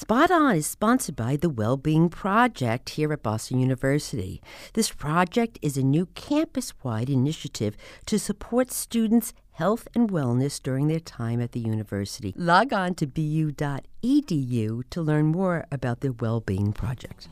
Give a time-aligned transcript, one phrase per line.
[0.00, 4.40] Spot On is sponsored by the Wellbeing Project here at Boston University.
[4.72, 7.76] This project is a new campus wide initiative
[8.06, 12.32] to support students' health and wellness during their time at the university.
[12.34, 17.28] Log on to bu.edu to learn more about the Wellbeing Project.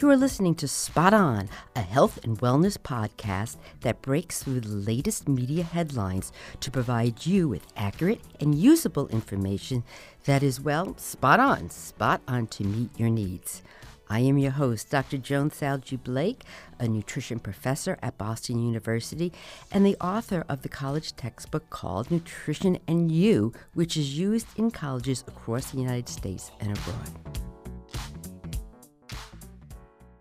[0.00, 4.70] You are listening to Spot On, a health and wellness podcast that breaks through the
[4.70, 9.84] latest media headlines to provide you with accurate and usable information
[10.24, 13.60] that is, well, spot on, spot on to meet your needs.
[14.08, 15.18] I am your host, Dr.
[15.18, 16.44] Joan Salge Blake,
[16.78, 19.34] a nutrition professor at Boston University
[19.70, 24.70] and the author of the college textbook called Nutrition and You, which is used in
[24.70, 27.49] colleges across the United States and abroad.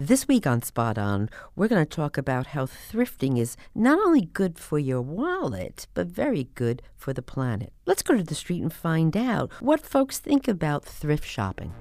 [0.01, 4.21] This week on Spot On, we're going to talk about how thrifting is not only
[4.21, 7.73] good for your wallet, but very good for the planet.
[7.85, 11.73] Let's go to the street and find out what folks think about thrift shopping.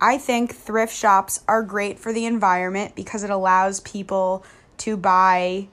[0.00, 4.44] I think thrift shops are great for the environment because it allows people
[4.78, 5.66] to buy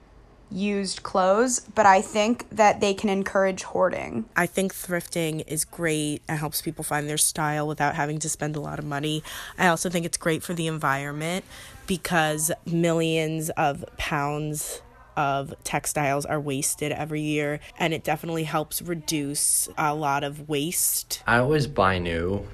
[0.54, 4.26] used clothes, but I think that they can encourage hoarding.
[4.36, 6.22] I think thrifting is great.
[6.30, 9.24] It helps people find their style without having to spend a lot of money.
[9.58, 11.46] I also think it's great for the environment
[11.88, 14.82] because millions of pounds
[15.16, 21.22] of textiles are wasted every year and it definitely helps reduce a lot of waste.
[21.28, 22.48] I always buy new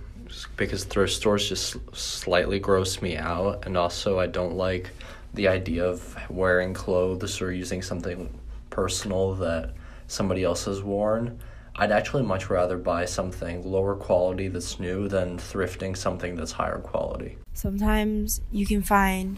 [0.57, 4.91] because thrift stores just slightly gross me out and also I don't like
[5.39, 8.29] the idea of wearing clothes or using something
[8.69, 9.71] personal that
[10.07, 11.39] somebody else has worn.
[11.77, 16.79] I'd actually much rather buy something lower quality that's new than thrifting something that's higher
[16.79, 17.37] quality.
[17.53, 19.37] Sometimes you can find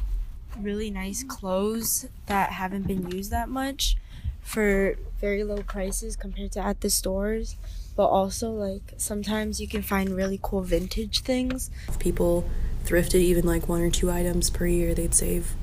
[0.59, 3.95] really nice clothes that haven't been used that much
[4.41, 7.57] for very low prices compared to at the stores.
[7.95, 11.69] But also, like, sometimes you can find really cool vintage things.
[11.89, 12.49] If people
[12.85, 15.53] thrifted even like one or two items per year, they'd save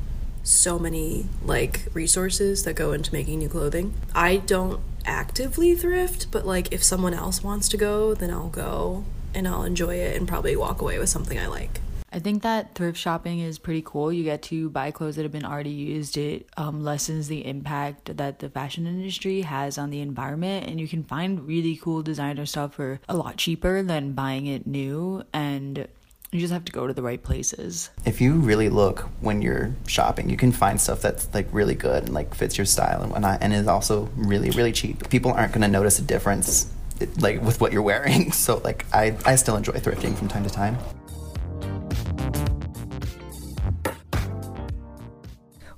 [0.49, 3.95] so many like resources that go into making new clothing.
[4.15, 9.05] I don't actively thrift, but like if someone else wants to go, then I'll go
[9.35, 11.81] and I'll enjoy it and probably walk away with something I like.
[12.11, 14.11] I think that thrift shopping is pretty cool.
[14.11, 16.17] You get to buy clothes that have been already used.
[16.17, 20.89] It um, lessens the impact that the fashion industry has on the environment, and you
[20.89, 25.23] can find really cool designer stuff for a lot cheaper than buying it new.
[25.35, 25.87] And
[26.31, 27.89] you just have to go to the right places.
[28.05, 32.05] If you really look when you're shopping, you can find stuff that's like really good
[32.05, 35.09] and like fits your style and whatnot, and is also really really cheap.
[35.09, 36.71] People aren't going to notice a difference
[37.19, 38.31] like with what you're wearing.
[38.39, 40.77] So like I I still enjoy thrifting from time to time.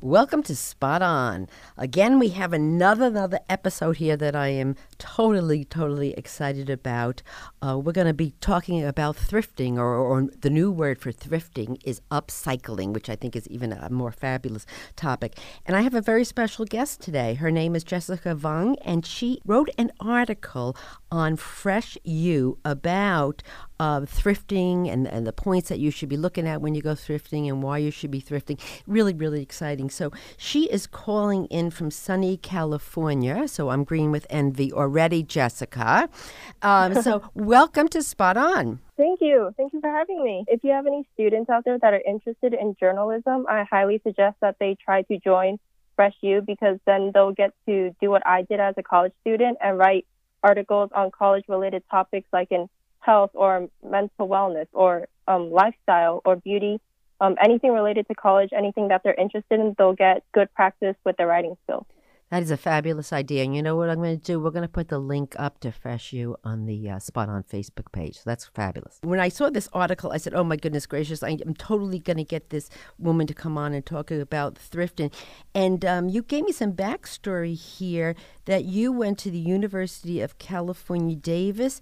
[0.03, 1.47] Welcome to Spot On.
[1.77, 7.23] Again, we have another another episode here that I am totally, totally excited about.
[7.61, 11.81] Uh, we're going to be talking about thrifting, or, or the new word for thrifting
[11.85, 15.39] is upcycling, which I think is even a more fabulous topic.
[15.67, 17.35] And I have a very special guest today.
[17.35, 20.77] Her name is Jessica Vung, and she wrote an article
[21.11, 23.43] on Fresh U about
[23.81, 26.93] uh, thrifting and, and the points that you should be looking at when you go
[26.93, 28.61] thrifting and why you should be thrifting.
[28.87, 29.89] Really, really exciting.
[29.89, 33.49] So she is calling in from sunny California.
[33.49, 36.09] So I'm green with envy already, Jessica.
[36.63, 38.81] Um, so welcome to Spot On.
[38.97, 39.55] Thank you.
[39.57, 40.45] Thank you for having me.
[40.49, 44.37] If you have any students out there that are interested in journalism, I highly suggest
[44.41, 45.61] that they try to join
[45.95, 49.59] Fresh U because then they'll get to do what I did as a college student
[49.63, 50.07] and write
[50.43, 52.69] articles on college related topics like in
[52.99, 56.81] health or mental wellness or um, lifestyle or beauty,
[57.21, 61.17] um, anything related to college, anything that they're interested in, they'll get good practice with
[61.17, 61.87] their writing skills.
[62.31, 63.43] That is a fabulous idea.
[63.43, 64.39] And you know what I'm going to do?
[64.39, 67.43] We're going to put the link up to Fresh U on the uh, Spot On
[67.43, 68.17] Facebook page.
[68.17, 68.99] So that's fabulous.
[69.03, 72.19] When I saw this article, I said, oh my goodness gracious, I, am totally going
[72.19, 75.13] to get this woman to come on and talk about thrifting.
[75.55, 78.15] And um, you gave me some backstory here
[78.45, 81.81] that you went to the University of California, Davis,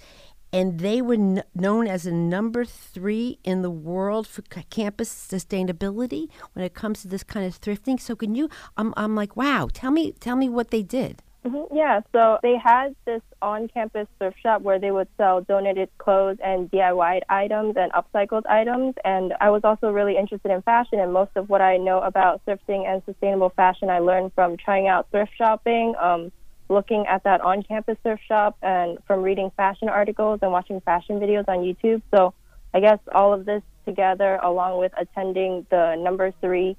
[0.52, 5.10] and they were n- known as a number three in the world for c- campus
[5.10, 8.00] sustainability when it comes to this kind of thrifting.
[8.00, 8.48] So can you?
[8.76, 9.68] I'm I'm like, wow.
[9.72, 11.22] Tell me tell me what they did.
[11.46, 11.76] Mm-hmm.
[11.76, 16.68] Yeah, so they had this on-campus thrift shop where they would sell donated clothes and
[16.70, 18.94] DIY items and upcycled items.
[19.04, 22.42] And I was also really interested in fashion, and most of what I know about
[22.44, 25.94] thrifting and sustainable fashion I learned from trying out thrift shopping.
[26.00, 26.32] Um,
[26.68, 31.18] looking at that on campus thrift shop and from reading fashion articles and watching fashion
[31.18, 32.02] videos on YouTube.
[32.14, 32.34] So
[32.74, 36.76] I guess all of this together, along with attending the number three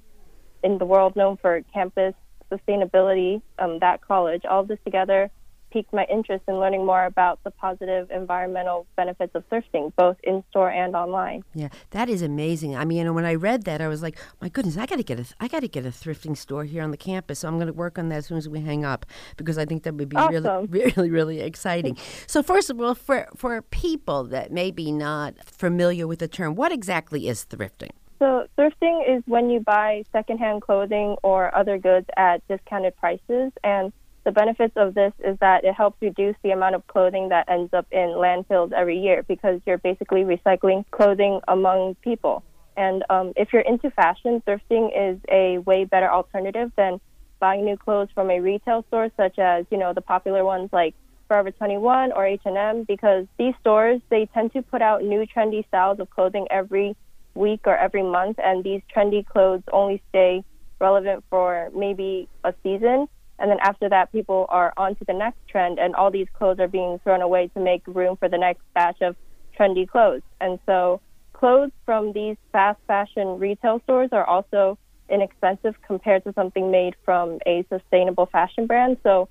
[0.63, 2.13] in the world known for campus
[2.51, 5.29] sustainability, um, that college, all of this together
[5.71, 10.43] piqued my interest in learning more about the positive environmental benefits of thrifting, both in
[10.49, 11.43] store and online.
[11.53, 12.75] Yeah, that is amazing.
[12.75, 15.19] I mean, when I read that, I was like, my goodness, I got to get
[15.19, 17.39] a, I got to get a thrifting store here on the campus.
[17.39, 19.05] So I'm going to work on that as soon as we hang up
[19.37, 20.67] because I think that would be awesome.
[20.69, 21.97] really, really, really exciting.
[22.27, 26.55] so first of all, for for people that may be not familiar with the term,
[26.55, 27.91] what exactly is thrifting?
[28.19, 33.53] So, thrifting is when you buy secondhand clothing or other goods at discounted prices.
[33.63, 33.93] And
[34.23, 37.73] the benefits of this is that it helps reduce the amount of clothing that ends
[37.73, 42.43] up in landfills every year because you're basically recycling clothing among people.
[42.75, 46.99] And um, if you're into fashion, thrifting is a way better alternative than
[47.39, 50.95] buying new clothes from a retail store, such as you know the popular ones like
[51.27, 55.99] Forever 21 or H&M, because these stores they tend to put out new trendy styles
[55.99, 56.95] of clothing every
[57.35, 60.43] week or every month, and these trendy clothes only stay
[60.79, 63.07] relevant for maybe a season.
[63.39, 66.59] And then after that, people are on to the next trend, and all these clothes
[66.59, 69.15] are being thrown away to make room for the next batch of
[69.57, 70.21] trendy clothes.
[70.41, 71.01] And so,
[71.33, 74.77] clothes from these fast fashion retail stores are also
[75.09, 78.97] inexpensive compared to something made from a sustainable fashion brand.
[79.03, 79.29] So,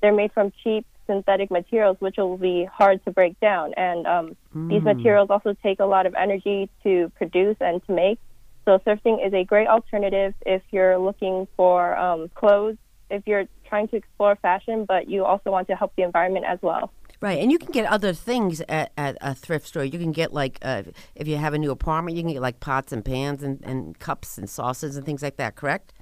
[0.00, 3.74] they're made from cheap synthetic materials, which will be hard to break down.
[3.76, 4.68] And um, mm.
[4.68, 8.18] these materials also take a lot of energy to produce and to make.
[8.64, 12.76] So surfing is a great alternative if you're looking for um, clothes,
[13.10, 16.58] if you're trying to explore fashion, but you also want to help the environment as
[16.62, 16.92] well.
[17.20, 19.84] Right, and you can get other things at, at a thrift store.
[19.84, 20.84] You can get like uh,
[21.14, 23.98] if you have a new apartment, you can get like pots and pans and, and
[23.98, 25.54] cups and sauces and things like that.
[25.54, 25.92] Correct?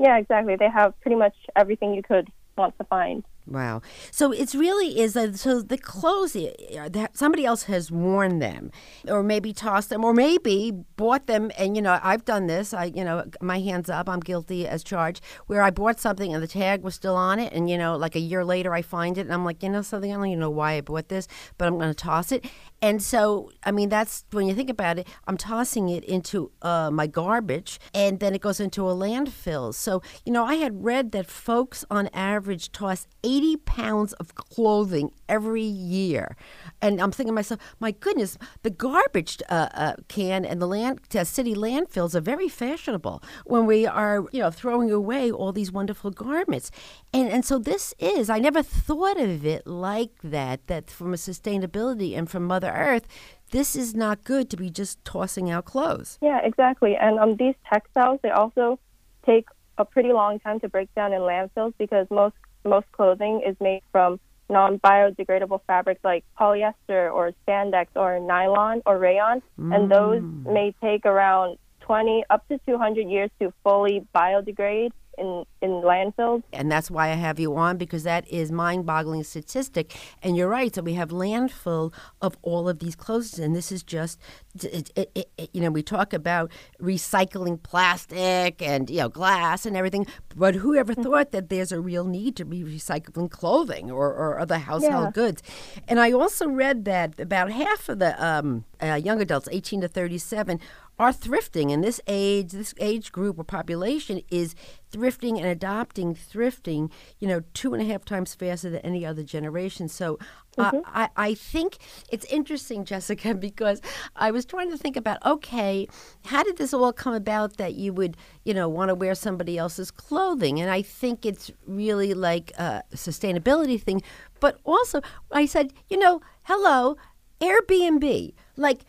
[0.00, 0.56] Yeah, exactly.
[0.56, 3.22] They have pretty much everything you could want to find.
[3.46, 3.82] Wow.
[4.10, 8.38] So it's really is a, so the clothes eh, eh, that somebody else has worn
[8.38, 8.70] them,
[9.08, 11.50] or maybe tossed them, or maybe bought them.
[11.58, 12.72] And you know, I've done this.
[12.72, 14.08] I you know, my hands up.
[14.08, 15.24] I'm guilty as charged.
[15.46, 18.14] Where I bought something and the tag was still on it, and you know, like
[18.14, 20.40] a year later I find it, and I'm like, you know, something I don't even
[20.40, 21.26] know why I bought this,
[21.58, 22.44] but I'm going to toss it.
[22.82, 25.06] And so, I mean, that's when you think about it.
[25.26, 29.74] I'm tossing it into uh, my garbage, and then it goes into a landfill.
[29.74, 35.10] So you know, I had read that folks on average toss 80 pounds of clothing
[35.28, 36.36] every year.
[36.80, 41.00] And I'm thinking to myself, my goodness, the garbage uh, uh, can and the land
[41.14, 45.72] uh, city landfills are very fashionable when we are, you know, throwing away all these
[45.72, 46.70] wonderful garments.
[47.12, 51.16] And and so this is, I never thought of it like that, that from a
[51.16, 53.06] sustainability and from Mother Earth,
[53.50, 56.18] this is not good to be just tossing out clothes.
[56.20, 56.96] Yeah, exactly.
[56.96, 58.78] And um, these textiles, they also
[59.26, 59.46] take
[59.78, 62.34] a pretty long time to break down in landfills because most
[62.64, 64.20] most clothing is made from
[64.50, 69.74] non biodegradable fabrics like polyester or spandex or nylon or rayon, mm.
[69.74, 74.90] and those may take around 20 up to 200 years to fully biodegrade
[75.20, 76.42] in, in landfills.
[76.52, 79.94] And that's why I have you on because that is mind-boggling statistic.
[80.22, 80.74] And you're right.
[80.74, 84.18] So we have landfill of all of these clothes, and this is just,
[84.62, 86.50] it, it, it, you know, we talk about
[86.80, 91.02] recycling plastic and you know glass and everything, but who ever mm-hmm.
[91.02, 95.10] thought that there's a real need to be recycling clothing or, or other household yeah.
[95.12, 95.42] goods?
[95.86, 99.88] And I also read that about half of the um, uh, young adults, 18 to
[99.88, 100.58] 37,
[101.00, 104.54] are thrifting and this age this age group or population is
[104.92, 109.22] thrifting and adopting thrifting you know two and a half times faster than any other
[109.22, 109.88] generation.
[109.88, 110.18] So
[110.58, 110.80] uh, mm-hmm.
[110.86, 111.78] I, I think
[112.10, 113.80] it's interesting jessica because
[114.16, 115.86] i was trying to think about okay
[116.24, 119.56] how did this all come about that you would you know want to wear somebody
[119.56, 120.60] else's clothing?
[120.60, 124.02] And i think it's really like a sustainability thing
[124.40, 126.96] but also i said you know hello
[127.40, 128.34] airbnb.
[128.56, 128.84] Like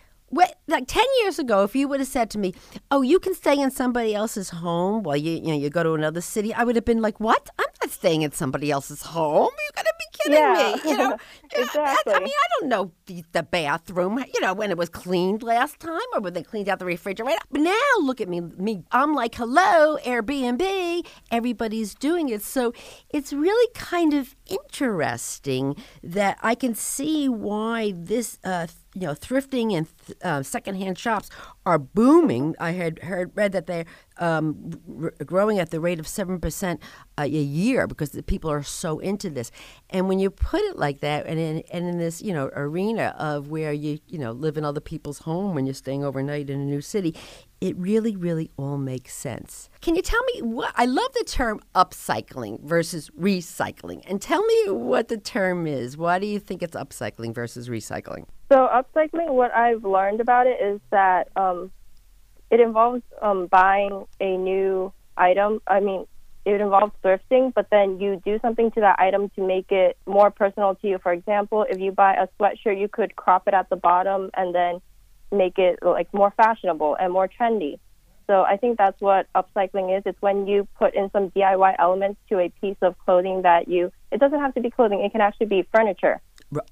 [0.68, 2.54] like 10 years ago if you would have said to me
[2.90, 5.94] oh you can stay in somebody else's home while you you know you go to
[5.94, 7.50] another city i would have been like what?
[7.60, 9.50] I'm not staying in somebody else's home?
[9.64, 10.76] You're gonna be kidding yeah.
[10.84, 11.18] me you know?
[11.54, 12.14] Exactly.
[12.14, 15.44] I, I, mean i don't know the, the, bathroom you know when it was cleaned
[15.44, 17.42] last time or when they cleaned out the refrigerator.
[17.52, 21.06] But now look at me me i'm like hello airbnb.
[21.30, 22.42] Everybody's doing it.
[22.42, 22.74] So
[23.10, 29.74] it's really kind of interesting that i can see why this uh, you know, thrifting
[29.74, 29.88] and
[30.24, 31.30] uh, secondhand shops
[31.66, 32.56] are booming.
[32.60, 33.86] I had heard read that they're
[34.18, 36.82] um, r- growing at the rate of seven percent
[37.18, 39.52] a year because the people are so into this.
[39.90, 43.16] And when you put it like that, and in and in this you know arena
[43.18, 46.60] of where you you know live in other people's home when you're staying overnight in
[46.60, 47.16] a new city,
[47.62, 49.70] it really, really all makes sense.
[49.82, 50.74] Can you tell me what?
[50.76, 54.02] I love the term upcycling versus recycling.
[54.08, 55.96] And tell me what the term is.
[55.96, 58.26] Why do you think it's upcycling versus recycling?
[58.52, 61.72] So, upcycling, what I've learned about it is that um,
[62.50, 65.62] it involves um, buying a new item.
[65.68, 66.06] I mean,
[66.44, 70.32] it involves thrifting, but then you do something to that item to make it more
[70.32, 71.00] personal to you.
[71.02, 74.54] For example, if you buy a sweatshirt, you could crop it at the bottom and
[74.54, 74.82] then
[75.32, 77.80] make it like more fashionable and more trendy.
[78.28, 80.04] So I think that's what upcycling is.
[80.06, 83.94] It's when you put in some DIY elements to a piece of clothing that you.
[84.12, 85.02] It doesn't have to be clothing.
[85.06, 86.20] It can actually be furniture.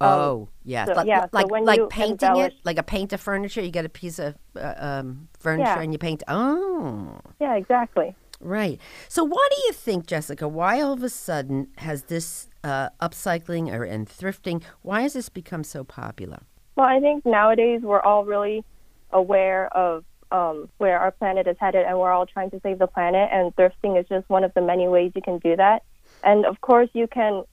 [0.02, 0.88] Oh, yes.
[0.88, 3.62] so- like, yeah, like, when like painting embellish- it, like a paint of furniture.
[3.62, 5.82] You get a piece of uh, um, furniture Yeah.
[5.82, 6.24] and you paint.
[6.28, 8.16] Oh, Yeah, exactly.
[8.42, 8.80] right.
[9.08, 10.48] So, why do you think, Jessica?
[10.48, 14.62] Why all of a sudden has this uh, upcycling or and thrifting?
[14.82, 16.40] Why has this become so popular?
[16.76, 18.64] Well, I think nowadays we're all really
[19.12, 22.88] aware of um, where our planet is headed, and we're all trying to save the
[22.88, 23.30] planet.
[23.32, 25.84] And thrifting is just one of the many ways you can do that.
[26.24, 27.44] And of course, you can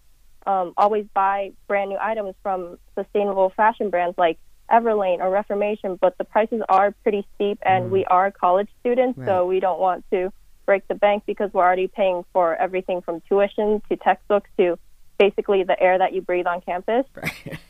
[0.47, 4.39] um, always buy brand new items from sustainable fashion brands like
[4.71, 9.47] Everlane or Reformation, but the prices are pretty steep, and we are college students, so
[9.47, 10.33] we don't want to
[10.65, 14.77] break the bank because we're already paying for everything from tuition to textbooks to
[15.19, 17.07] basically the air that you breathe on campus.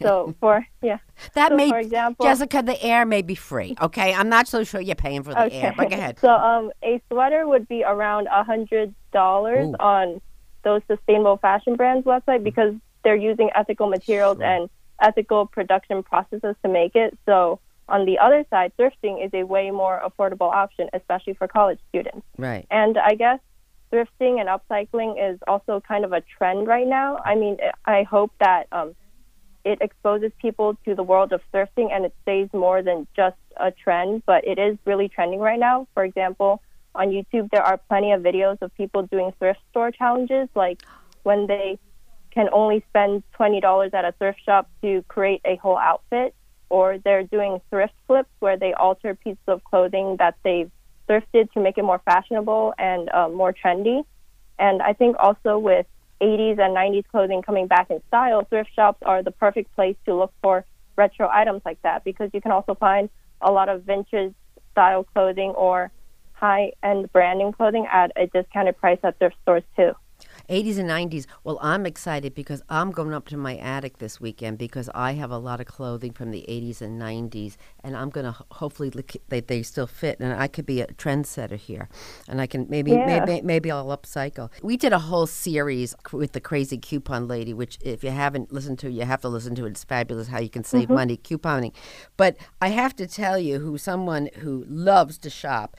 [0.02, 0.98] So for yeah.
[1.34, 3.76] That So, may, for example- Jessica, the air may be free.
[3.80, 5.74] Okay, I'm not so sure you're paying for the air.
[5.76, 6.18] But go ahead.
[6.18, 10.20] So um, a sweater would be around a hundred dollars on
[10.66, 14.68] those sustainable fashion brands website because they're using ethical materials and
[15.00, 17.16] ethical production processes to make it.
[17.24, 21.78] So on the other side, thrifting is a way more affordable option, especially for college
[21.88, 22.26] students.
[22.36, 22.66] Right.
[22.68, 23.38] And I guess
[23.92, 27.18] thrifting and upcycling is also kind of a trend right now.
[27.24, 28.96] I mean, I hope that um,
[29.64, 33.70] it exposes people to the world of thrifting and it stays more than just a
[33.70, 35.86] trend, but it is really trending right now.
[35.94, 36.60] For example,
[36.96, 40.82] on YouTube, there are plenty of videos of people doing thrift store challenges, like
[41.22, 41.78] when they
[42.30, 46.34] can only spend $20 at a thrift shop to create a whole outfit,
[46.68, 50.70] or they're doing thrift flips where they alter pieces of clothing that they've
[51.08, 54.04] thrifted to make it more fashionable and uh, more trendy.
[54.58, 55.86] And I think also with
[56.20, 60.14] 80s and 90s clothing coming back in style, thrift shops are the perfect place to
[60.14, 60.64] look for
[60.96, 63.08] retro items like that because you can also find
[63.40, 64.34] a lot of vintage
[64.72, 65.90] style clothing or
[66.36, 69.92] high end branding clothing at a discounted price at thrift stores too.
[70.48, 71.26] 80s and 90s.
[71.44, 75.30] Well, I'm excited because I'm going up to my attic this weekend because I have
[75.30, 79.12] a lot of clothing from the 80s and 90s, and I'm going to hopefully look,
[79.28, 81.88] they, they still fit, and I could be a trendsetter here,
[82.28, 83.24] and I can maybe Yeah.
[83.24, 84.50] maybe maybe I'll upcycle.
[84.62, 88.78] We did a whole series with the crazy coupon lady, which if you haven't listened
[88.80, 89.70] to, you have to listen to it.
[89.70, 90.94] It's fabulous how you can save mm-hmm.
[90.94, 91.72] money couponing.
[92.16, 95.76] But I have to tell you, who someone who loves to shop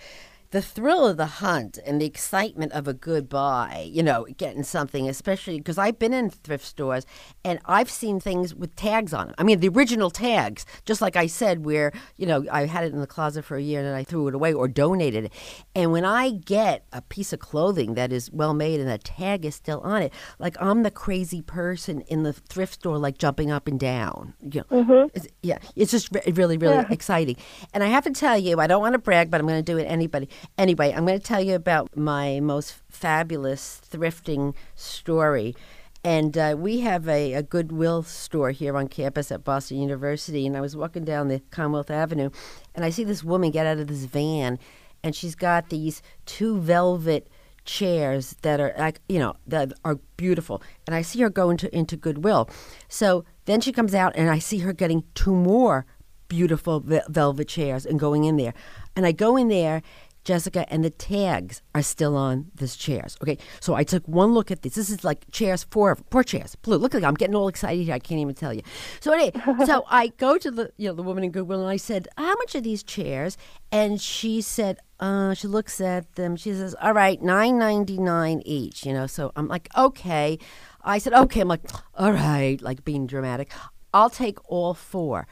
[0.52, 4.64] the thrill of the hunt and the excitement of a good buy, you know, getting
[4.64, 7.06] something, especially because I've been in thrift stores
[7.44, 9.36] and I've seen things with tags on them.
[9.38, 12.94] I mean, the original tags, just like I said, where, you know, I had it
[12.94, 15.34] in the closet for a year and then I threw it away or donated it.
[15.76, 19.44] And when I get a piece of clothing that is well made and a tag
[19.44, 23.52] is still on it, like I'm the crazy person in the thrift store, like jumping
[23.52, 24.34] up and down.
[24.42, 25.08] You know, mm-hmm.
[25.14, 27.36] it's, yeah, it's just re- really, really exciting.
[27.74, 29.72] And I have to tell you, I don't want to brag, but I'm going to
[29.72, 30.30] do it anybody.
[30.58, 35.56] Anyway, I'm going to tell you about my most fabulous thrifting story.
[36.04, 40.48] And uh, we have a, a Goodwill store here on campus at Boston University.
[40.48, 42.30] And I was walking down the Commonwealth Avenue,
[42.76, 44.58] and I see this woman get out of this van,
[45.04, 47.28] and she's got these two velvet
[47.68, 51.74] chairs that are like you know that are beautiful and i see her go into,
[51.76, 52.50] into goodwill
[52.88, 55.86] so then she comes out and i see her getting two more
[56.30, 58.54] beautiful ve- velvet chairs and going in there
[58.96, 59.82] and i go in there
[60.28, 63.18] Jessica, and the tags are still on these chairs.
[63.24, 64.76] Okay, so I took one look at this.
[64.76, 66.76] This is like chairs, four, four chairs, blue.
[66.76, 67.94] Look at I'm getting all excited here.
[67.94, 68.62] I can't even tell you.
[69.00, 69.32] So anyway,
[69.66, 72.36] so I go to the you know the woman in Goodwill and I said, "How
[72.36, 73.38] much are these chairs?"
[73.72, 76.36] And she said, uh, she looks at them.
[76.36, 80.40] She says, "All right, nine ninety nine each." You know, so I'm like, "Okay."
[80.84, 81.64] I said, "Okay." I'm like,
[81.96, 83.50] "All right," like being dramatic.
[83.94, 85.26] I'll take all four.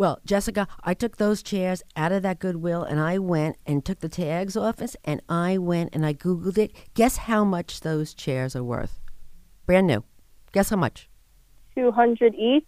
[0.00, 4.00] Well, Jessica, I took those chairs out of that Goodwill and I went and took
[4.00, 6.72] the tags off us and I went and I Googled it.
[6.94, 8.98] Guess how much those chairs are worth?
[9.66, 10.02] Brand new.
[10.52, 11.10] Guess how much?
[11.74, 12.64] 200 each.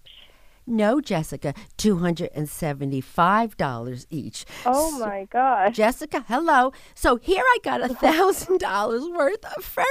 [0.66, 4.44] No, Jessica, $275 each.
[4.64, 5.74] Oh my gosh.
[5.74, 6.72] Jessica, hello.
[6.94, 9.88] So here I got a thousand dollars worth of furniture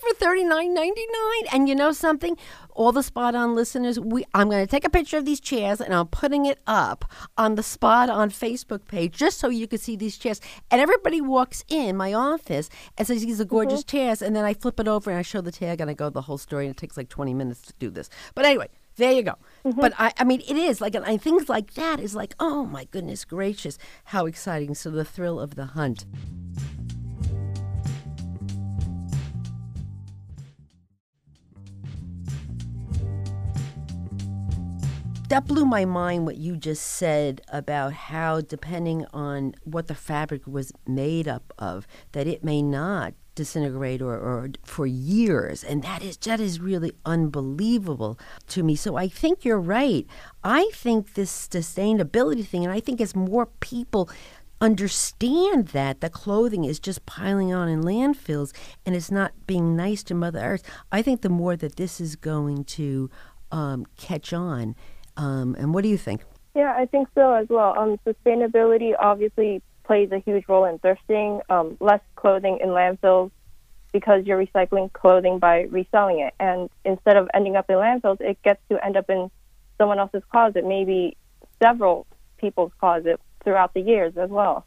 [0.00, 1.46] for thirty nine ninety nine.
[1.52, 2.36] And you know something?
[2.72, 5.94] All the spot on listeners, we I'm gonna take a picture of these chairs and
[5.94, 9.96] I'm putting it up on the spot on Facebook page just so you can see
[9.96, 10.42] these chairs.
[10.70, 13.54] And everybody walks in my office and says these are mm-hmm.
[13.54, 15.94] gorgeous chairs, and then I flip it over and I show the tag and I
[15.94, 18.10] go the whole story and it takes like twenty minutes to do this.
[18.34, 19.34] But anyway, there you go.
[19.64, 19.80] Mm-hmm.
[19.80, 22.84] But I, I mean, it is like, and things like that is like, oh my
[22.84, 24.74] goodness gracious, how exciting.
[24.74, 26.06] So the thrill of the hunt.
[35.30, 40.44] that blew my mind what you just said about how depending on what the fabric
[40.44, 46.02] was made up of that it may not disintegrate or, or for years and that
[46.02, 48.18] is that is really unbelievable
[48.48, 48.74] to me.
[48.76, 50.06] So i think you're right.
[50.42, 54.08] I think this sustainability thing and i think as more people
[54.60, 58.50] understand that the clothing is just piling on in landfills
[58.84, 62.14] and it's not being nice to mother earth i think the more that this is
[62.14, 63.08] going to
[63.52, 64.74] um, catch on.
[65.16, 66.24] Um, and what do you think?
[66.54, 67.78] Yeah, I think so as well.
[67.78, 71.40] Um, sustainability obviously plays a huge role in thrifting.
[71.50, 73.32] Um, less clothing in landfills
[73.92, 78.40] because you're recycling clothing by reselling it, and instead of ending up in landfills, it
[78.44, 79.32] gets to end up in
[79.78, 81.16] someone else's closet, maybe
[81.60, 82.06] several
[82.36, 84.64] people's closet throughout the years as well.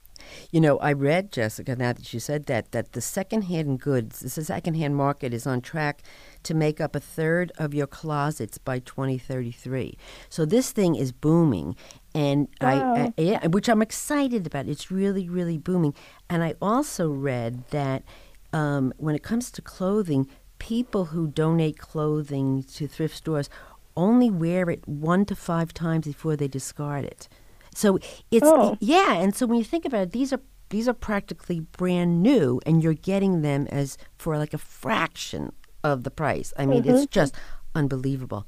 [0.52, 4.44] You know, I read, Jessica, now that you said that, that the secondhand goods, the
[4.44, 6.04] secondhand market is on track
[6.44, 9.98] to make up a third of your closets by 2033.
[10.30, 11.76] So this thing is booming.
[12.16, 14.68] And I, I, yeah, which I'm excited about.
[14.68, 15.96] It's really, really booming.
[16.30, 18.04] And I also read that
[18.52, 20.28] um, when it comes to clothing,
[20.60, 23.50] people who donate clothing to thrift stores
[23.98, 27.28] only wear it one to five times before they discard it.
[27.76, 27.98] So
[28.32, 28.78] it's Oh.
[28.80, 30.40] yeah, and so when you think about it, these are
[30.70, 35.52] these are practically brand new, and you're getting them as for like a fraction
[35.84, 36.54] of the price.
[36.58, 37.36] I mean, it's just
[37.76, 38.48] unbelievable.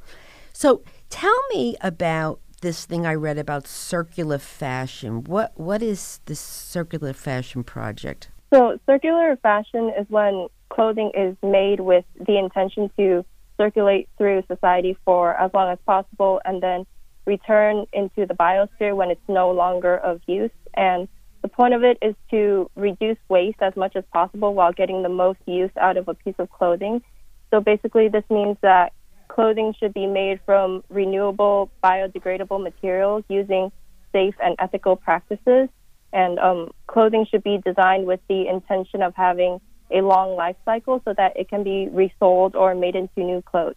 [0.53, 5.24] So tell me about this thing I read about circular fashion.
[5.25, 8.31] What what is this circular fashion project?
[8.51, 13.24] So, circular fashion is when clothing is made with the intention to
[13.55, 16.88] circulate through society for as long as possible and then
[17.27, 20.57] return into the biosphere when it's no longer of use.
[20.74, 21.07] And
[21.43, 25.15] the point of it is to reduce waste as much as possible while getting the
[25.24, 27.03] most use out of a piece of clothing.
[27.51, 28.91] So, basically, this means that
[29.36, 33.70] clothing should be made from renewable, biodegradable materials using
[34.13, 35.67] safe and ethical practices
[36.13, 39.60] and um, clothing should be designed with the intention of having
[39.91, 43.76] a long life cycle so that it can be resold or made into new clothes.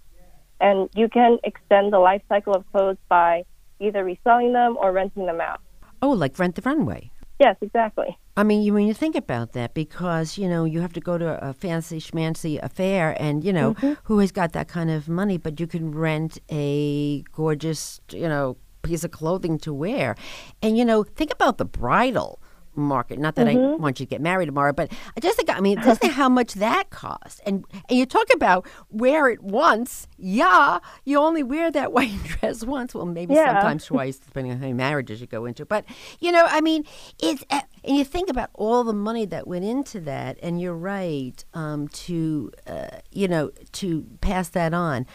[0.60, 3.42] And you can extend the life cycle of clothes by
[3.80, 5.60] either reselling them or renting them out.
[6.00, 7.10] Oh, like Rent the Runway.
[7.38, 8.18] Yes, exactly.
[8.36, 11.18] I mean, you when you think about that, because you know you have to go
[11.18, 13.94] to a fancy schmancy affair, and you know mm-hmm.
[14.04, 18.56] who has got that kind of money, but you can rent a gorgeous, you know,
[18.82, 20.16] piece of clothing to wear,
[20.62, 22.40] and you know, think about the bridal
[22.80, 23.18] market.
[23.18, 25.80] Not that I want you to get married tomorrow, but I just think I mean,
[25.82, 30.06] just think how much that costs, and and you talk about wear it once.
[30.16, 32.94] Yeah, you only wear that white dress once.
[32.94, 33.52] Well, maybe Yeah.
[33.54, 35.64] sometimes twice, depending on how many marriages you go into.
[35.64, 35.84] But
[36.20, 36.84] you know, I mean,
[37.20, 40.74] it's uh, and you think about all the money that went into that, and you're
[40.76, 45.06] right um, to uh, you know to pass that on.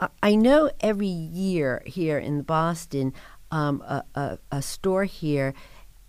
[0.00, 3.14] I- I know every year here in Boston,
[3.50, 5.54] um, a, a, a store here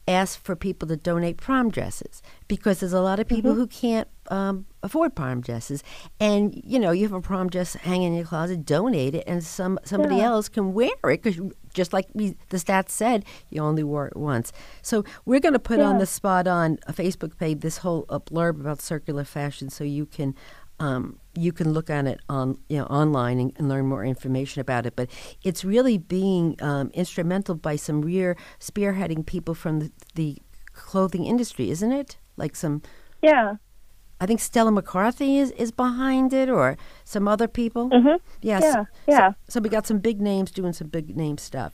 [0.08, 4.08] asks for people to donate prom dresses because there's a lot of people who can't
[4.30, 5.84] um, afford prom dresses,
[6.20, 9.44] and you know you have a prom dress hanging in your closet, donate it, and
[9.44, 11.40] some somebody else can wear it because
[11.74, 14.52] just like we, the stats said, you only wore it once.
[14.82, 18.60] So we're going to put on the spot on a Facebook page this whole blurb
[18.60, 20.36] about circular fashion, so you can
[20.80, 24.62] um, you can look on it on you know online and, and learn more information
[24.62, 24.96] about it.
[24.96, 25.10] But
[25.44, 30.38] it's really being um, instrumental by some real spearheading people from the, the
[30.74, 32.18] clothing industry, isn't it?
[32.38, 32.82] Like some,
[33.22, 33.56] Yeah.
[34.20, 37.90] I think Stella McCartney is, is behind it, or some other people.
[37.90, 38.20] Mhm.
[38.42, 38.64] Yes.
[38.64, 39.30] Yeah, yeah.
[39.32, 41.74] So, so we got some big names doing some big name stuff.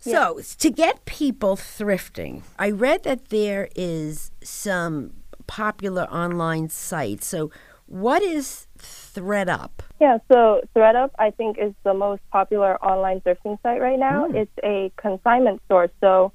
[0.00, 5.10] So to get people thrifting, I read that there is some
[5.48, 7.26] popular online sites.
[7.26, 7.50] So
[7.88, 9.70] what is thredUP?
[10.00, 14.26] Yeah, so thredUP, I think, is the most popular online thrifting site right now.
[14.26, 15.88] It's a consignment store.
[16.00, 16.32] So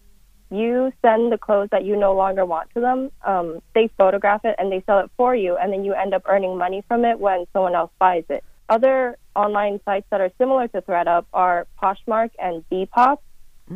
[0.52, 4.56] you send the clothes that you no longer want to them, um, they photograph it
[4.60, 7.20] and they sell it for you, and then you end up earning money from it
[7.20, 8.44] when someone else buys it.
[8.70, 13.18] Other online sites that are similar to thredUP are Poshmark and Depop.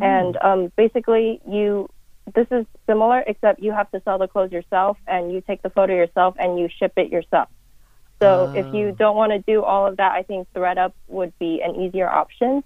[0.01, 1.89] And um, basically, you
[2.35, 5.69] this is similar, except you have to sell the clothes yourself, and you take the
[5.69, 7.47] photo yourself, and you ship it yourself.
[8.21, 8.95] So if you ah.
[8.97, 12.63] don't want to do all of that, I think thredUP would be an easier option.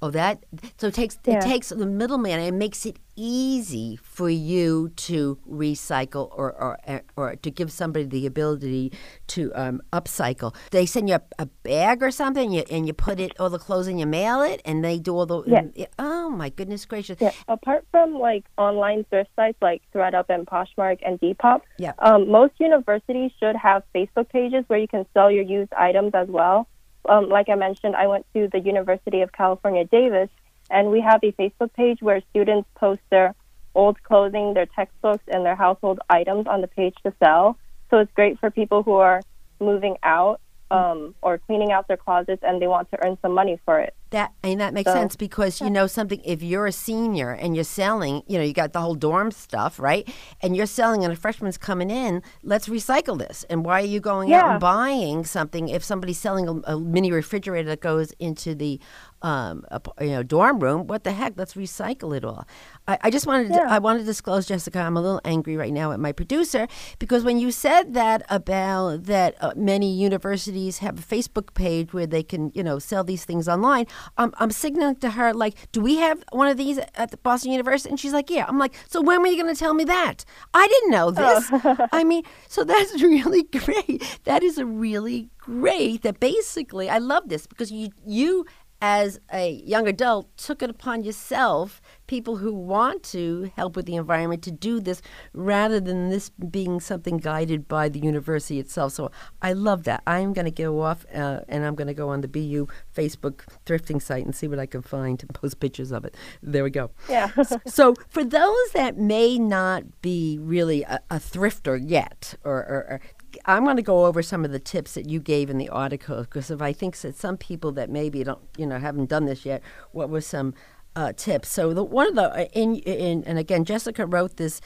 [0.00, 0.44] Oh, that
[0.78, 1.36] so it takes Yeah.
[1.38, 6.78] it takes the middleman and it makes it easy for you to recycle or or
[7.16, 8.92] or to give somebody the ability
[9.28, 10.54] to um, upcycle.
[10.70, 13.50] They send you a, a bag or something, and you, and you put it all
[13.50, 15.42] the clothes and you mail it, and they do all the.
[15.74, 15.86] Yeah.
[15.98, 17.16] oh my goodness gracious!
[17.20, 17.32] Yeah.
[17.48, 21.92] Apart from like online thrift sites like thredUP and Poshmark and Depop, Yeah.
[21.98, 26.28] um, most universities should have Facebook pages where you can sell your used items as
[26.28, 26.68] well.
[27.08, 30.30] Um, like I mentioned, I went to the University of California, Davis,
[30.70, 33.34] And we have a Facebook page where students post their
[33.74, 37.56] old clothing, their textbooks, and their household items on the page to sell.
[37.90, 39.22] So it's great for people who are
[39.60, 43.58] moving out um, or cleaning out their closets and they want to earn some money
[43.64, 43.94] for it.
[44.10, 46.20] That and that makes So- sense because you know something.
[46.24, 49.78] If you're a senior and you're selling, you know, you got the whole dorm stuff,
[49.78, 50.08] right?
[50.40, 52.22] And you're selling, and a freshman's coming in.
[52.42, 53.44] Let's recycle this.
[53.50, 57.12] And why are you going out and buying something if somebody's selling a, a mini
[57.12, 58.80] refrigerator that goes into the,
[59.20, 60.86] um, a, you know, dorm room?
[60.86, 61.34] What the heck?
[61.36, 62.46] Let's recycle it all.
[62.86, 64.78] I, I just wanted, to, I wanted to disclose, Jessica.
[64.80, 66.66] I'm a little angry right now at my producer
[66.98, 72.06] because when you said that about that uh, many universities have a Facebook page where
[72.06, 73.86] they can, you know, sell these things online.
[74.16, 77.52] I'm, I'm signaling to her like, "Do we have one of these at the Boston
[77.52, 79.84] University?" And she's like, "Yeah." I'm like, "So when were you going to tell me
[79.84, 80.24] that?
[80.54, 81.40] I didn't know oh.
[81.40, 84.20] this." I mean, so that's really great.
[84.24, 86.02] That is a really great.
[86.02, 88.46] That basically, I love this because you you
[88.80, 93.94] as a young adult took it upon yourself people who want to help with the
[93.94, 95.00] environment to do this
[95.32, 98.92] rather than this being something guided by the university itself.
[98.92, 100.02] So i love that.
[100.06, 102.66] I'm going to go off uh, and i'm going to go on the bu
[102.96, 106.16] facebook thrifting site and see what i can find and post pictures of it.
[106.42, 106.90] There we go.
[107.08, 107.30] Yeah.
[107.66, 113.00] so for those that may not be really a, a thrifter yet or, or, or
[113.44, 116.22] I'm going to go over some of the tips that you gave in the article
[116.22, 119.44] because if I think that some people that maybe don't, you know, haven't done this
[119.44, 120.54] yet, what were some
[120.98, 121.48] uh, tips?
[121.48, 124.60] So the one of the uh, in, in and again, Jessica wrote this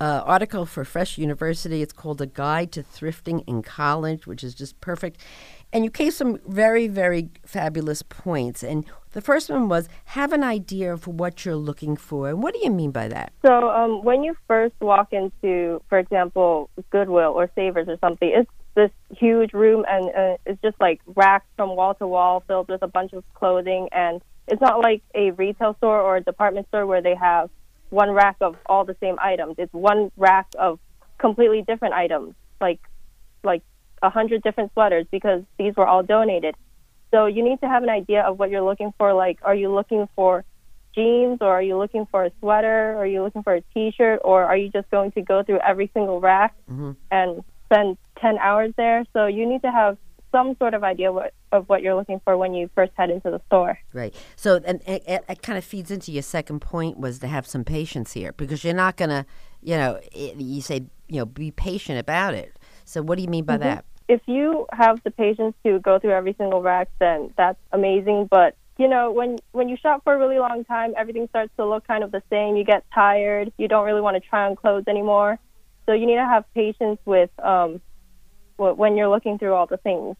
[0.00, 1.82] uh, article for Fresh University.
[1.82, 5.20] It's called "A Guide to Thrifting in College," which is just perfect.
[5.72, 8.62] And you gave some very, very fabulous points.
[8.62, 12.28] And the first one was have an idea of what you're looking for.
[12.30, 13.32] And what do you mean by that?
[13.44, 18.50] So um, when you first walk into, for example, Goodwill or Savers or something, it's
[18.74, 22.82] this huge room and uh, it's just like racks from wall to wall filled with
[22.82, 23.88] a bunch of clothing.
[23.92, 27.50] And it's not like a retail store or a department store where they have
[27.90, 29.56] one rack of all the same items.
[29.58, 30.78] It's one rack of
[31.18, 32.80] completely different items, like
[33.42, 33.62] like
[34.02, 36.54] a hundred different sweaters because these were all donated.
[37.10, 39.14] So you need to have an idea of what you're looking for.
[39.14, 40.44] Like, are you looking for
[40.94, 44.20] jeans or are you looking for a sweater or are you looking for a t-shirt
[44.24, 46.92] or are you just going to go through every single rack mm-hmm.
[47.10, 49.96] and spend 10 hours there so you need to have
[50.32, 53.30] some sort of idea what, of what you're looking for when you first head into
[53.30, 54.14] the store Right.
[54.36, 57.46] So, and it, it, it kind of feeds into your second point was to have
[57.46, 59.26] some patience here because you're not going to,
[59.62, 62.56] you know, it, you say, you know, be patient about it.
[62.84, 63.84] So, what do you mean by that?
[64.08, 68.56] if you have the patience to go through every single rack then that's amazing but
[68.78, 71.86] you know when when you shop for a really long time everything starts to look
[71.86, 74.84] kind of the same you get tired you don't really want to try on clothes
[74.88, 75.38] anymore
[75.86, 77.80] so you need to have patience with um
[78.58, 80.16] when you're looking through all the things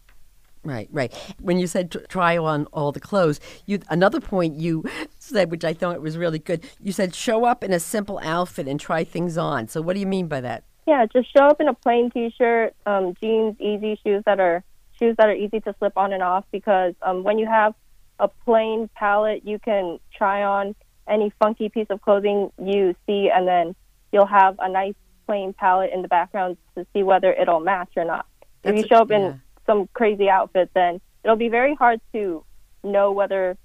[0.64, 1.12] Right, right.
[1.40, 4.84] When you said tr- try on all the clothes, you another point you
[5.18, 6.64] said, which I thought was really good.
[6.80, 9.68] You said show up in a simple outfit and try things on.
[9.68, 10.64] So, what do you mean by that?
[10.86, 14.64] Yeah, just show up in a plain T-shirt, um, jeans, easy shoes that are
[14.98, 16.44] shoes that are easy to slip on and off.
[16.50, 17.74] Because um, when you have
[18.18, 20.74] a plain palette, you can try on
[21.06, 23.76] any funky piece of clothing you see, and then
[24.12, 24.94] you'll have a nice
[25.28, 28.24] plain palette in the background to see whether it'll match or not.
[28.64, 29.34] if you show up in yeah.
[29.66, 32.42] some crazy outfit, then it'll be very hard to
[32.82, 33.58] know whether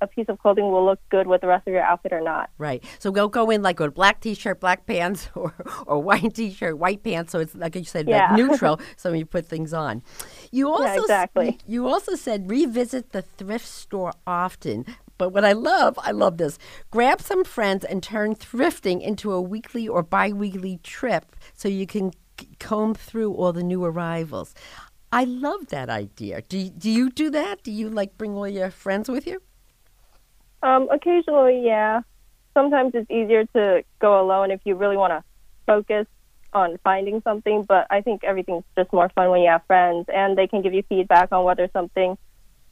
[0.00, 2.50] a piece of clothing will look good with the rest of your outfit or not.
[2.58, 2.84] Right.
[2.98, 5.54] So go go in like a black t-shirt, black pants, or
[5.86, 7.30] or white t-shirt, white pants.
[7.30, 8.80] So it's like you said, like neutral.
[8.96, 10.02] so you put things on,
[10.50, 11.58] you also s- exactly.
[11.68, 14.84] You also said revisit the thrift store often.
[15.18, 16.58] But what I love, I love this.
[16.90, 22.12] Grab some friends and turn thrifting into a weekly or bi-weekly trip, so you can
[22.38, 24.54] c- comb through all the new arrivals.
[25.12, 26.42] I love that idea.
[26.42, 27.62] Do do you do that?
[27.62, 29.40] Do you like bring all your friends with you?
[30.62, 32.02] Um, occasionally, yeah.
[32.54, 35.22] Sometimes it's easier to go alone if you really want to
[35.66, 36.06] focus
[36.52, 40.36] on finding something, but I think everything's just more fun when you have friends and
[40.36, 42.16] they can give you feedback on whether something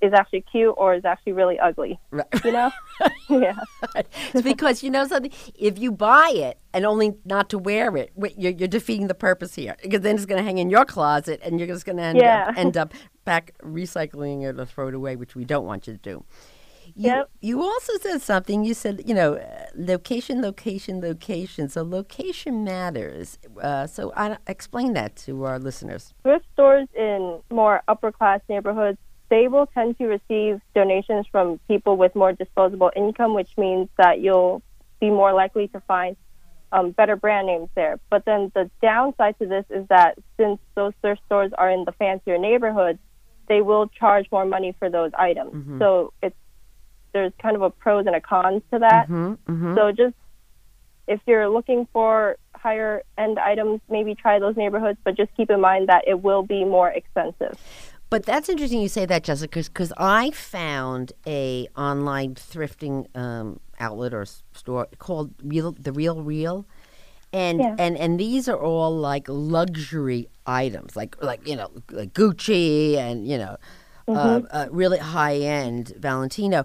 [0.01, 1.99] is actually cute or is actually really ugly.
[2.11, 2.27] Right.
[2.45, 2.71] You know?
[3.29, 3.55] yeah.
[3.97, 5.33] it's because you know something.
[5.59, 9.55] If you buy it and only not to wear it, you're, you're defeating the purpose
[9.55, 9.77] here.
[9.83, 12.19] Because then it's going to hang in your closet, and you're just going to end
[12.19, 12.49] Yeah.
[12.49, 15.95] up end up back recycling it or throw it away, which we don't want you
[15.95, 16.25] to do.
[16.97, 17.31] You, Yep.
[17.41, 18.63] you also said something.
[18.65, 21.69] You said, you know, uh, location, location, location.
[21.69, 23.39] So location matters.
[23.61, 26.13] Uh, so I, explain that to our listeners.
[26.23, 28.99] Thrift stores in more upper class neighborhoods,
[29.35, 34.21] they will tend to receive donations from people with more disposable income, which means that
[34.21, 34.63] you'll
[35.01, 36.17] be more likely to find
[36.71, 37.99] um, better brand names there.
[38.11, 41.91] But then the downside to this is that since those thrift stores are in the
[41.91, 43.01] fancier neighborhoods,
[43.49, 45.51] they will charge more money for those items.
[45.81, 46.37] So it's
[47.13, 49.09] there's kind of a pros and a cons to that.
[49.09, 50.15] Mm-hmm, So just
[51.09, 55.61] if you're looking for higher end items, maybe try those neighborhoods, but just keep in
[55.61, 57.59] mind that it will be more expensive.
[58.15, 64.15] But that's interesting you say that, Jessica, because I found a online thrifting um, outlet
[64.15, 66.65] or store called Real the Real Real,
[67.33, 67.75] and Yeah.
[67.77, 73.27] and and these are all like luxury items, like like you know like Gucci and
[73.27, 73.57] you know
[74.07, 76.65] uh, uh, really high end Valentino.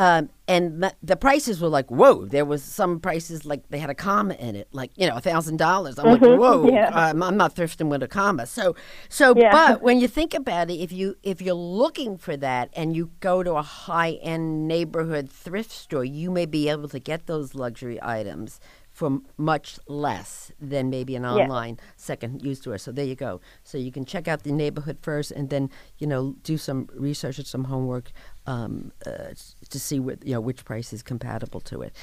[0.00, 2.24] Um, and the, the prices were like, whoa!
[2.24, 5.20] There was some prices like they had a comma in it, like you know, a
[5.20, 5.98] thousand dollars.
[5.98, 6.70] I'm like, whoa!
[6.72, 6.90] yeah.
[6.92, 8.46] I'm, I'm not thrifting with a comma.
[8.46, 8.74] So,
[9.10, 9.50] so, Yeah.
[9.52, 13.10] but when you think about it, if you if you're looking for that and you
[13.20, 17.54] go to a high end neighborhood thrift store, you may be able to get those
[17.54, 18.58] luxury items
[19.00, 22.76] for much less than maybe an online second use store.
[22.76, 23.40] So there you go.
[23.64, 27.38] So you can check out the neighborhood first, and then you know do some research
[27.38, 28.12] and some homework
[28.46, 29.32] um, uh,
[29.70, 31.94] to see what you know which price is compatible to it.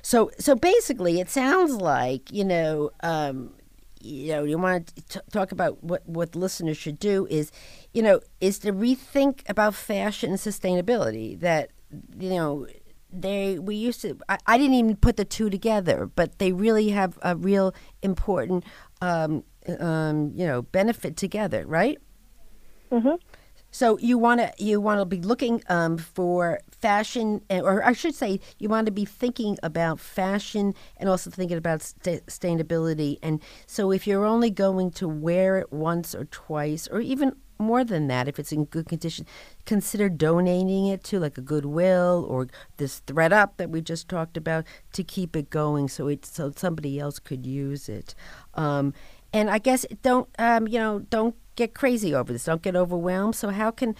[0.00, 2.90] So so basically, it sounds like you know.
[3.02, 3.54] Um,
[4.06, 7.50] you know, you want to t- talk about what what listeners should do is,
[7.94, 11.40] you know, is to rethink about fashion and sustainability.
[11.40, 11.70] That
[12.18, 12.66] you know,
[13.14, 14.18] they we used to.
[14.28, 18.64] I, I didn't even put the two together, but they really have a real important,
[19.00, 19.44] um,
[19.80, 21.98] um, you know, benefit together, right?
[22.90, 23.18] Mhm.
[23.70, 27.92] So you want to you want to be looking um, for fashion, eh, or I
[27.92, 33.18] should say, you want to be thinking about fashion and also thinking about sta sustainability.
[33.20, 37.84] And so, if you're only going to wear it once or twice, or even more
[37.84, 39.26] than that, if it's in good condition,
[39.64, 44.64] consider donating it to like a Goodwill or this thredUP that we just talked about
[44.92, 48.14] to keep it going, so it so somebody else could use it.
[48.54, 48.94] Um,
[49.32, 52.44] and I guess don't um, you know don't get crazy over this.
[52.44, 53.36] Don't get overwhelmed.
[53.36, 53.94] So how can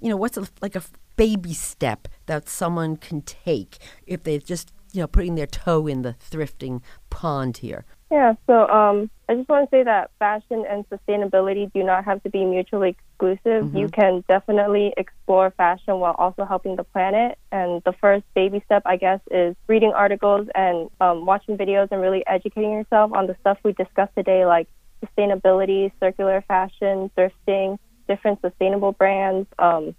[0.00, 0.82] you know what's a, like a
[1.16, 6.02] baby step that someone can take if they're just you know putting their toe in
[6.02, 7.84] the thrifting pond here?
[8.10, 12.20] Yeah, so um, I just want to say that fashion and sustainability do not have
[12.24, 13.72] to be mutually exclusive.
[13.72, 17.38] You can definitely explore fashion while also helping the planet.
[17.52, 22.00] And the first baby step, I guess, is reading articles and um, watching videos and
[22.00, 24.66] really educating yourself on the stuff we discussed today, like
[25.04, 29.94] sustainability, circular fashion, thrifting, different sustainable brands, um,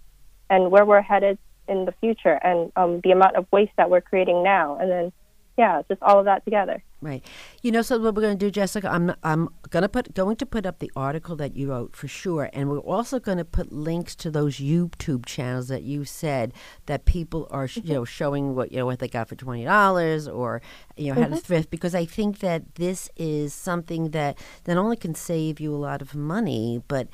[0.50, 4.02] and where we're headed in the future, and um, the amount of waste that we're
[4.02, 4.76] creating now.
[4.76, 5.12] And then,
[5.58, 6.82] yeah, just all of that together.
[7.02, 7.24] Right.
[7.62, 10.36] You know, so what we're going to do, Jessica, I'm I'm going to put going
[10.36, 13.44] to put up the article that you wrote for sure, and we're also going to
[13.44, 16.54] put links to those YouTube channels that you said
[16.86, 19.64] that people are sh- you know showing what you know what they got for twenty
[19.64, 20.62] dollars or
[20.96, 24.96] you know how to thrift because I think that this is something that not only
[24.96, 27.08] can save you a lot of money, but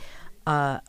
[0.48, 0.80] uh,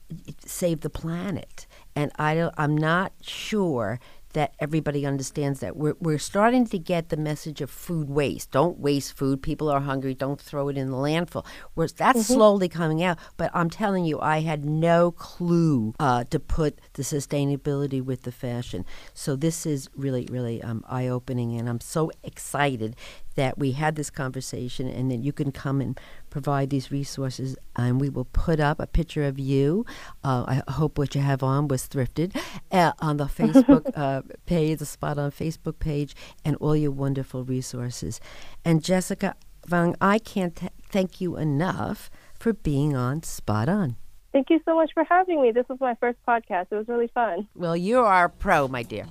[0.46, 1.68] save the planet.
[1.94, 4.00] And I don't, I'm not sure
[4.34, 5.76] that everybody understands that.
[5.76, 8.52] We're, we're starting to get the message of food waste.
[8.52, 9.42] Don't waste food.
[9.42, 10.14] People are hungry.
[10.14, 11.46] Don't throw it in the landfill.
[11.74, 13.18] Whereas that's slowly coming out.
[13.38, 18.32] But I'm telling you, I had no clue uh, to put the sustainability with the
[18.32, 18.86] fashion.
[19.14, 21.60] So this is really, really um, eye opening.
[21.60, 22.96] And I'm so excited
[23.36, 28.00] that we had this conversation and that you can come and provide these resources and
[28.02, 29.86] we will put up a picture of you
[30.24, 32.36] uh, i hope what you have on was thrifted
[32.72, 36.16] uh, on the facebook uh, page the spot on facebook page
[36.46, 38.20] and all your wonderful resources
[38.66, 39.36] and jessica
[39.68, 43.96] Vang, i can't th- thank you enough for being on spot on
[44.32, 45.52] Thank you so much for having me.
[45.52, 46.68] This was my first podcast.
[46.70, 47.48] It was really fun.
[47.56, 49.06] well you are a pro my dear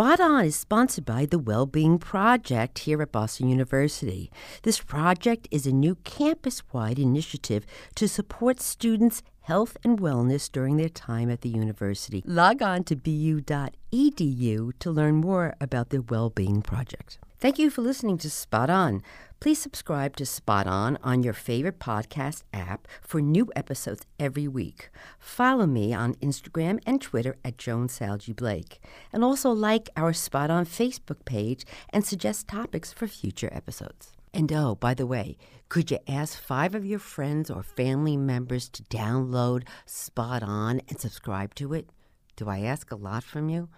[0.00, 4.32] Spot On is sponsored by the Wellbeing Project here at Boston University.
[4.62, 10.78] This project is a new campus wide initiative to support students' health and wellness during
[10.78, 12.22] their time at the university.
[12.24, 17.18] Log on to bu.edu to learn more about the Wellbeing Project.
[17.40, 19.02] Thank you for listening to Spot On.
[19.40, 24.90] Please subscribe to Spot On on your favorite podcast app for new episodes every week.
[25.18, 28.78] Follow me on Instagram and Twitter at Joan Salge Blake.
[29.10, 34.12] And also like our Spot On Facebook page and suggest topics for future episodes.
[34.34, 35.38] And oh, by the way,
[35.70, 41.00] could you ask five of your friends or family members to download Spot On and
[41.00, 41.88] subscribe to it?
[42.36, 43.70] Do I ask a lot from you?